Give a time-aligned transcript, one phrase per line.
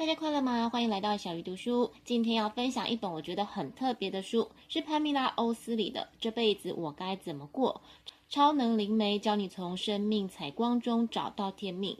[0.00, 0.70] 大家快乐吗？
[0.70, 1.92] 欢迎来到小鱼读书。
[2.06, 7.82] 今天要分享一本我觉得很特别的书，是潘蜜拉·欧斯里的《这辈子我该怎么过》，
[8.30, 11.98] 超能灵媒教你从生命采光中找到天命。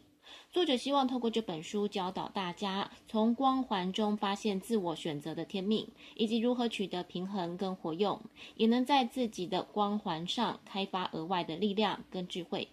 [0.50, 8.18] 作者希望透过这本书教导大家，从光环中发现自我选择的天命，以及如何取得平衡跟活用，
[8.56, 12.68] 也能在自己的光环上开发额外的力量跟智慧。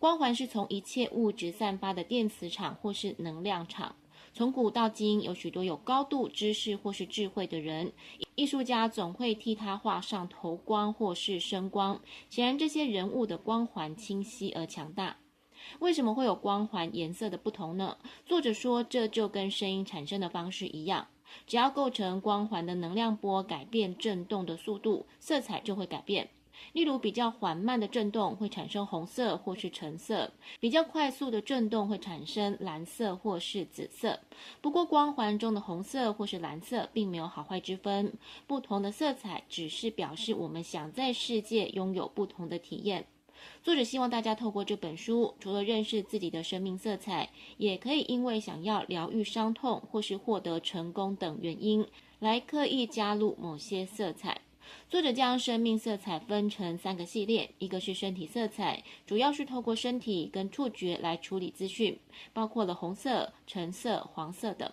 [0.00, 3.94] 光环是从一切物质散发的电磁场或是能量场。
[4.36, 7.92] 从古到今，有许多有高度知识或是智慧的人，
[8.34, 12.00] 艺术家总会替他画上头光或是身光。
[12.28, 15.18] 显然，这些人物的光环清晰而强大。
[15.78, 17.96] 为什么会有光环颜色的不同呢？
[18.26, 21.06] 作者说，这就跟声音产生的方式一样，
[21.46, 26.28] 只要构成光环的能量波改变震动的速度，色彩就会改变。
[26.72, 34.20] 例如，比较缓慢的震动会产生红色或是橙色，比较快速的震动会产生蓝色或是紫色。
[34.60, 38.12] 不过，光环中的红色或是蓝色并没有好坏之分，
[38.46, 43.06] 不同的色彩只是表示我们想在世界拥有不同的体验。
[43.62, 51.86] 作者希望大家透过这本书，除了认识自己的生命色彩，也可以因为想要疗愈伤痛或是获得成功等原因，
[52.20, 54.40] 来刻意加入某些色彩。
[54.88, 61.98] 作者将生命色彩分成三个系列，一个是身体色彩，主要是透过身体跟触觉来处理资讯，
[62.32, 64.70] 包括了红色、橙色、黄色等；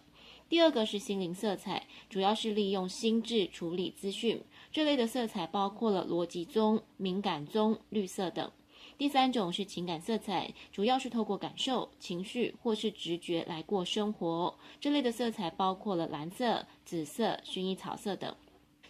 [0.47, 8.49] 第二个是心灵色彩，主要是利用心智处理资讯，这类的色彩包括了逻辑棕、敏感棕、绿色等；
[8.97, 18.35] 第三种是情感色彩，主要是透过感受、情绪或是直觉来过生活，这类的色彩包括了蓝色、紫色、薰衣草色等。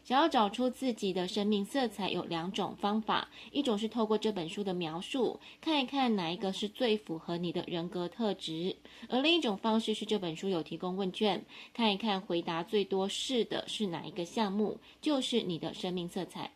[0.03, 8.75] 想要找出自己的生命色彩，有两种方法：一种是透过这本书的描述，看一看哪一个是最符合你的人格特质；
[9.09, 16.51] 而另一种方式是这本书有提供问卷，看一看回答最多是的是哪一个项目，就是你的生命色彩。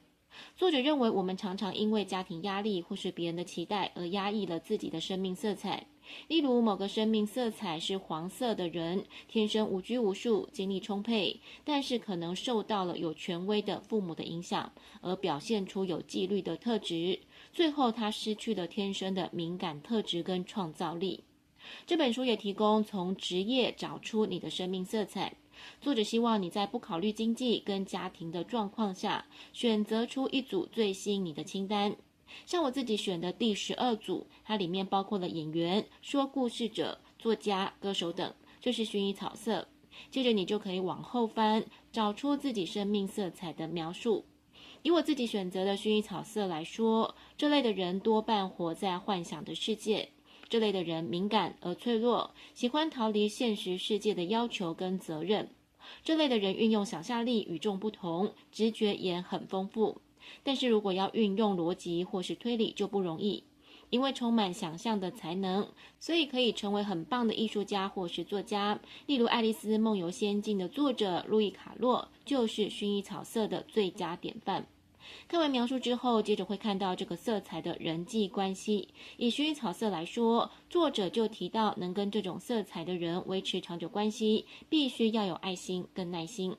[0.57, 5.86] 作者认为，我们常常因为家庭压力或是别人的期待而压抑了自己的生命色彩。
[6.27, 14.71] 例如，某个生命色彩是黄色的人，天生无拘无束、精力充沛，但是可能受到了有权威的父母的影响，
[15.02, 17.20] 而表现出有纪律的特质。
[17.54, 21.23] 最后，他失去了天生的敏感特质跟创造力。
[21.88, 25.33] 这本书也提供从职业找出你的生命色彩。
[25.82, 31.95] 作者希望你在不考虑经济跟家庭的状况下，选择出一组最吸引你的清单。
[32.45, 39.67] 像我自己选的第十二组，它里面包括了演员、说故事者、作家、歌手等，就是薰衣草色。
[40.11, 44.25] 接着你就可以往后翻，找出自己生命色彩的描述。
[44.81, 50.09] 以我自己选择的薰衣草色来说，这类的人多半活在幻想的世界。
[50.47, 55.49] 这类的人敏感而脆弱，喜欢逃离现实世界的要求跟责任。
[56.03, 60.02] 这类的人运用想象力与众不同，直觉也很丰富。
[60.43, 63.43] 但是如果要运用逻辑或是推理就不容易，
[63.89, 65.67] 因为充满想象的才能，
[65.99, 68.80] 所以可以成为很棒的艺术家或是作家。
[69.05, 74.67] 例如《爱丽丝梦游仙境》的作者路易卡洛就是薰衣草色的最佳典范。
[75.27, 78.89] 看完描述之后，接着会看到这个色彩的人际关系。
[79.17, 86.55] 以薰衣草色来说，作者就提到能跟这种色彩的人维持长久关系，必须要有爱心跟耐心。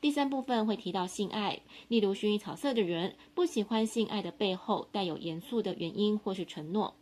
[0.00, 6.94] 第三部分会提到性爱，例如薰衣草色的人不喜欢性爱的背后带有严肃的原因或是承诺，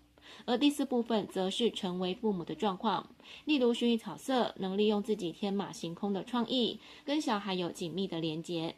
[0.44, 3.08] 而第四部分则是成为父母的状况，
[3.44, 8.74] 例如薰衣草色能利用自己天马行空的创意，跟小孩有紧密的连结。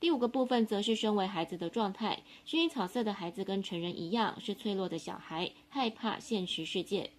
[0.00, 7.10] 第五个部分则是身为孩子的状态，薰衣草色的孩子跟成人一样是脆弱的小孩，害怕现实世界。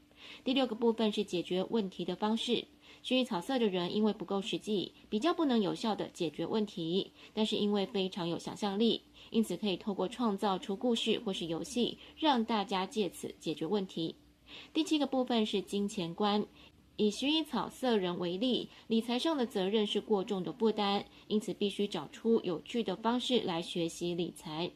[0.44, 2.66] 第六个部分是解决问题的方式。
[3.04, 14.16] 薰衣草色的人因为不够实际，比较不能有效地解决问题，但是因为非常有想象力，因此可以透过创造出故事或是游戏，让大家借此解决问题。
[14.74, 16.46] 第七个部分是金钱观，
[16.98, 24.72] 以薰衣草色人为例，理财上的责任是过重的负担，因此必须找出有趣的方式来学习理财。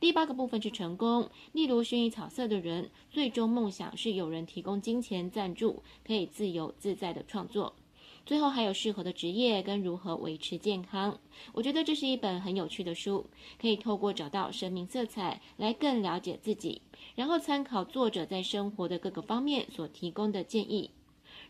[0.00, 7.74] 第八个部分是成功，例如薰衣草色的人，最终梦想是有人提供金钱赞助，可以自由自在的创作。
[8.24, 11.18] 最后还有适合的职业跟如何维持健康。
[11.52, 13.26] 我觉得这是一本很有趣的书，
[13.60, 16.82] 可以透过找到生命色彩来更了解自己，
[17.16, 20.90] 然后参考作者在生活的各个方面所提供的建议。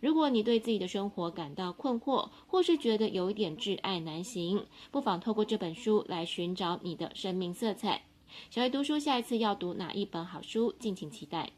[0.01, 8.05] 如果你对自己的生活感到困惑，或是觉得有一点挚爱难行，不妨透过这本书来寻找你的生命色彩。
[8.51, 10.75] 小鱼读书，下一次要读哪一本好书？
[10.79, 11.51] 敬请期待。